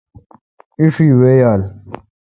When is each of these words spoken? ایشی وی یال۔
ایشی 0.79 1.07
وی 1.19 1.33
یال۔ 1.41 1.61